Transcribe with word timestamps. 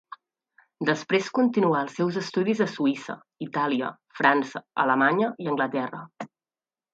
Després 0.89 1.27
continuà 1.39 1.81
els 1.87 1.97
seus 1.99 2.17
estudis 2.21 2.63
a 2.65 2.67
Suïssa, 2.77 3.17
Itàlia, 3.49 3.91
França, 4.21 4.63
Alemanya 4.87 5.31
i 5.47 5.53
Anglaterra. 5.53 6.03